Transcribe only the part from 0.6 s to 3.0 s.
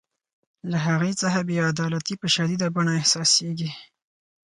له هغې څخه بې عدالتي په شدیده بڼه